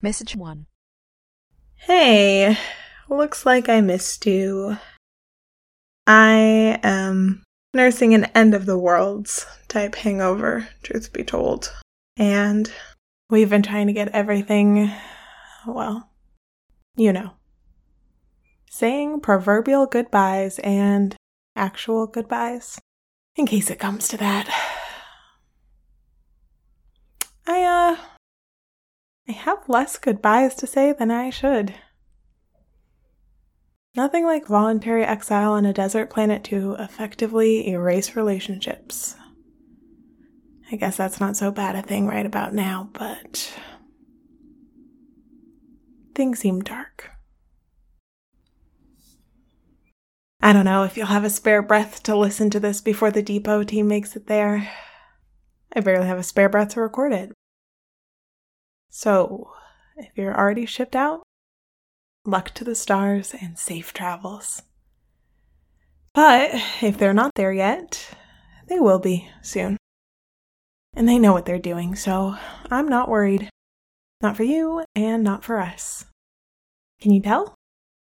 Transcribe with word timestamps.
Message 0.00 0.36
1. 0.36 0.66
Hey, 1.74 2.56
looks 3.08 3.44
like 3.44 3.68
I 3.68 3.80
missed 3.80 4.26
you. 4.26 4.78
I 6.06 6.78
am 6.84 7.42
nursing 7.74 8.14
an 8.14 8.26
end 8.26 8.54
of 8.54 8.64
the 8.64 8.78
worlds 8.78 9.44
type 9.66 9.96
hangover, 9.96 10.68
truth 10.84 11.12
be 11.12 11.24
told. 11.24 11.74
And 12.16 12.70
we've 13.28 13.50
been 13.50 13.64
trying 13.64 13.88
to 13.88 13.92
get 13.92 14.06
everything, 14.10 14.88
well, 15.66 16.10
you 16.94 17.12
know, 17.12 17.32
saying 18.70 19.18
proverbial 19.18 19.86
goodbyes 19.86 20.60
and 20.60 21.16
actual 21.56 22.06
goodbyes, 22.06 22.78
in 23.34 23.46
case 23.46 23.68
it 23.68 23.80
comes 23.80 24.06
to 24.08 24.16
that. 24.18 24.48
I, 27.48 27.64
uh, 27.64 28.17
I 29.28 29.32
have 29.32 29.68
less 29.68 29.98
goodbyes 29.98 30.54
to 30.56 30.66
say 30.66 30.92
than 30.92 31.10
I 31.10 31.30
should. 31.30 31.74
Nothing 33.94 34.24
like 34.24 34.46
voluntary 34.46 35.04
exile 35.04 35.52
on 35.52 35.66
a 35.66 35.72
desert 35.72 36.08
planet 36.08 36.44
to 36.44 36.76
effectively 36.78 37.68
erase 37.68 38.16
relationships. 38.16 39.16
I 40.70 40.76
guess 40.76 40.96
that's 40.96 41.20
not 41.20 41.36
so 41.36 41.50
bad 41.50 41.74
a 41.74 41.82
thing 41.82 42.06
right 42.06 42.24
about 42.24 42.54
now, 42.54 42.90
but 42.92 43.52
things 46.14 46.38
seem 46.38 46.60
dark. 46.60 47.10
I 50.40 50.52
don't 50.52 50.64
know 50.64 50.84
if 50.84 50.96
you'll 50.96 51.06
have 51.06 51.24
a 51.24 51.30
spare 51.30 51.62
breath 51.62 52.02
to 52.04 52.16
listen 52.16 52.48
to 52.50 52.60
this 52.60 52.80
before 52.80 53.10
the 53.10 53.22
depot 53.22 53.64
team 53.64 53.88
makes 53.88 54.14
it 54.14 54.26
there. 54.26 54.70
I 55.74 55.80
barely 55.80 56.06
have 56.06 56.18
a 56.18 56.22
spare 56.22 56.48
breath 56.48 56.70
to 56.74 56.80
record 56.80 57.12
it. 57.12 57.32
So, 58.98 59.52
if 59.96 60.10
you're 60.16 60.36
already 60.36 60.66
shipped 60.66 60.96
out, 60.96 61.22
luck 62.24 62.50
to 62.54 62.64
the 62.64 62.74
stars 62.74 63.32
and 63.40 63.56
safe 63.56 63.92
travels. 63.92 64.62
But 66.14 66.50
if 66.82 66.98
they're 66.98 67.14
not 67.14 67.30
there 67.36 67.52
yet, 67.52 68.10
they 68.66 68.80
will 68.80 68.98
be 68.98 69.30
soon. 69.40 69.76
And 70.96 71.08
they 71.08 71.16
know 71.16 71.32
what 71.32 71.46
they're 71.46 71.60
doing, 71.60 71.94
so 71.94 72.34
I'm 72.72 72.88
not 72.88 73.08
worried. 73.08 73.48
Not 74.20 74.36
for 74.36 74.42
you 74.42 74.84
and 74.96 75.22
not 75.22 75.44
for 75.44 75.60
us. 75.60 76.04
Can 77.00 77.12
you 77.12 77.22
tell? 77.22 77.44
Can 77.44 77.54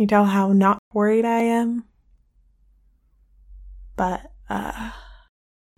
you 0.00 0.06
tell 0.08 0.24
how 0.24 0.52
not 0.52 0.80
worried 0.92 1.24
I 1.24 1.38
am? 1.38 1.84
But, 3.94 4.32
uh, 4.50 4.90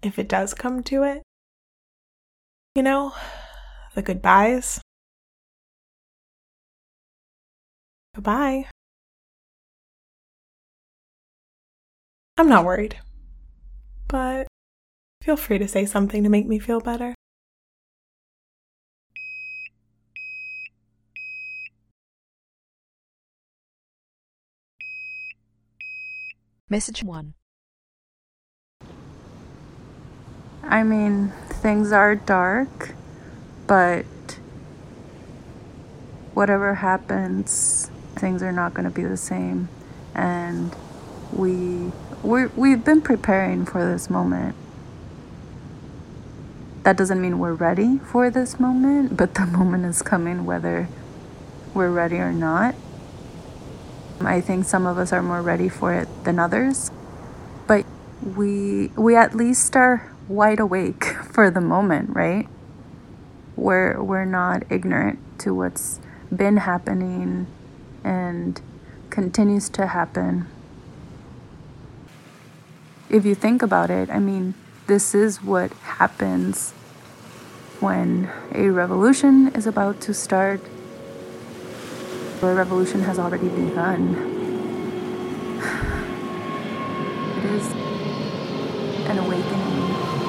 if 0.03 0.19
it 0.19 0.27
does 0.27 0.55
come 0.55 0.83
to 0.85 1.03
it, 1.03 1.23
you 2.75 2.83
know, 2.83 3.13
the 3.95 4.01
goodbyes. 4.01 4.81
Goodbye. 8.17 8.65
I'm 12.39 12.49
not 12.49 12.65
worried, 12.65 12.97
but 14.09 14.47
feel 15.21 15.37
free 15.37 15.59
to 15.59 15.69
say 15.69 15.85
something 15.85 16.23
to 16.23 16.31
make 16.31 16.47
me 16.47 16.59
feel 16.59 16.81
better. 16.81 17.15
Message 26.71 27.05
1. 27.05 27.35
I 30.63 30.83
mean, 30.83 31.35
things 31.51 31.93
are 31.93 32.15
dark, 32.15 32.95
but 33.67 34.07
whatever 36.33 36.77
happens, 36.77 37.91
things 38.17 38.43
are 38.43 38.53
not 38.53 38.75
going 38.75 38.85
to 38.85 38.95
be 38.95 39.05
the 39.05 39.17
same. 39.17 39.69
And 40.15 40.75
we 41.33 41.93
we 42.23 42.47
we've 42.47 42.85
been 42.85 43.01
preparing 43.03 43.67
for 43.67 43.85
this 43.85 44.11
moment. 44.11 44.57
That 46.83 46.97
doesn't 46.97 47.21
mean 47.21 47.39
we're 47.39 47.55
ready 47.55 47.99
for 47.99 48.31
this 48.31 48.61
moment, 48.61 49.17
but 49.17 49.35
the 49.35 49.47
moment 49.59 49.85
is 49.85 50.03
coming 50.03 50.45
whether 50.45 50.89
we're 51.75 51.91
ready 51.91 52.17
or 52.17 52.33
not. 52.33 52.75
I 54.21 54.41
think 54.41 54.65
some 54.65 54.87
of 54.87 54.97
us 54.97 55.13
are 55.13 55.23
more 55.23 55.43
ready 55.43 55.69
for 55.69 55.93
it 55.93 56.09
than 56.25 56.39
others, 56.39 56.91
but 57.67 57.85
we 58.25 58.89
we 58.97 59.15
at 59.15 59.35
least 59.35 59.77
are 59.77 60.13
wide 60.29 60.61
awake 60.61 61.05
for 61.33 61.51
the 61.51 61.61
moment, 61.61 62.11
right? 62.15 62.49
We're 63.57 64.03
we're 64.03 64.25
not 64.25 64.63
ignorant 64.71 65.19
to 65.41 65.55
what's 65.55 66.01
been 66.35 66.59
happening 66.59 67.47
and 68.07 68.61
continues 69.11 69.69
to 69.71 69.89
happen. 69.89 70.47
If 73.11 73.27
you 73.27 73.35
think 73.35 73.63
about 73.63 73.91
it, 73.91 74.09
I 74.09 74.21
mean, 74.21 74.55
this 74.87 75.15
is 75.15 75.43
what 75.43 75.73
happens 75.99 76.71
when 77.81 78.31
a 78.55 78.69
revolution 78.71 79.49
is 79.49 79.67
about 79.67 80.01
to 80.03 80.15
start. 80.15 80.61
A 82.43 82.55
revolution 82.55 83.01
has 83.03 83.19
already 83.19 83.49
begun. 83.49 84.33
It 87.37 87.45
is 87.45 87.67
an 89.11 89.19
awakening. 89.19 90.26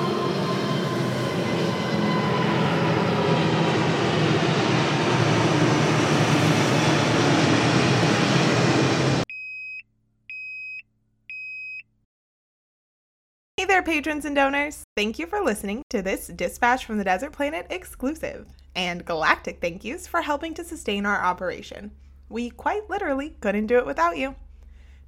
Hey 13.59 13.65
there, 13.65 13.81
patrons 13.81 14.23
and 14.23 14.35
donors. 14.35 14.83
Thank 14.95 15.17
you 15.17 15.25
for 15.25 15.41
listening 15.41 15.81
to 15.89 16.03
this 16.03 16.27
Dispatch 16.27 16.85
from 16.85 16.99
the 16.99 17.03
Desert 17.03 17.31
Planet 17.31 17.65
exclusive, 17.71 18.45
and 18.75 19.03
galactic 19.03 19.59
thank 19.59 19.83
yous 19.83 20.05
for 20.05 20.21
helping 20.21 20.53
to 20.53 20.63
sustain 20.63 21.07
our 21.07 21.19
operation. 21.19 21.89
We 22.29 22.51
quite 22.51 22.87
literally 22.87 23.35
couldn't 23.41 23.65
do 23.65 23.79
it 23.79 23.85
without 23.87 24.15
you. 24.15 24.35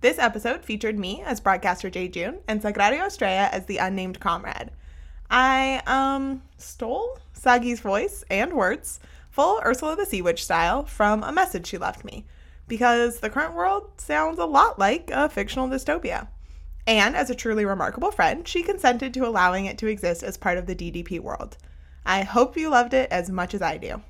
This 0.02 0.18
episode 0.18 0.66
featured 0.66 0.98
me 0.98 1.22
as 1.24 1.40
broadcaster 1.40 1.92
Jay 1.92 2.08
June 2.08 2.40
and 2.48 2.60
Sagrario 2.60 3.06
Estrella 3.06 3.50
as 3.52 3.68
the 3.68 3.78
unnamed 3.78 4.20
comrade. 4.20 4.72
I, 5.30 5.84
um, 5.86 6.42
stole 6.58 7.20
Sagi's 7.34 7.82
voice 7.82 8.24
and 8.32 8.54
words, 8.54 9.00
full 9.30 9.62
Ursula 9.64 9.96
the 9.96 10.08
Sea 10.08 10.24
Witch 10.24 10.44
style, 10.44 10.86
from 10.86 11.22
a 11.22 11.32
message 11.32 11.68
she 11.68 11.78
left 11.78 12.04
me, 12.04 12.26
because 12.68 13.20
the 13.20 13.30
current 13.30 13.54
world 13.54 13.92
sounds 13.98 14.40
a 14.40 14.46
lot 14.46 14.80
like 14.80 15.12
a 15.14 15.30
fictional 15.30 15.70
dystopia. 15.70 16.30
And 16.90 17.16
as 17.16 17.30
a 17.30 17.36
truly 17.36 17.66
remarkable 17.66 18.10
friend, 18.10 18.48
she 18.48 18.64
consented 18.64 19.14
to 19.14 19.28
allowing 19.28 19.66
it 19.66 19.78
to 19.78 19.86
exist 19.86 20.24
as 20.24 20.38
part 20.38 20.58
of 20.58 20.66
the 20.66 20.74
DDP 20.74 21.20
world. 21.20 21.56
I 22.04 22.24
hope 22.24 22.58
you 22.58 22.68
loved 22.68 22.96
it 22.96 23.12
as 23.12 23.30
much 23.30 23.54
as 23.54 23.62
I 23.62 23.78
do. 23.78 24.02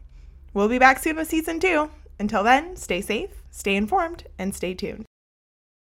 We'll 0.54 0.70
be 0.70 0.80
back 0.80 1.00
soon 1.00 1.18
with 1.18 1.28
season 1.28 1.60
two. 1.60 1.92
Until 2.20 2.42
then, 2.42 2.78
stay 2.78 3.02
safe, 3.02 3.32
stay 3.52 3.76
informed, 3.76 4.28
and 4.38 4.56
stay 4.56 4.74
tuned. 4.76 5.09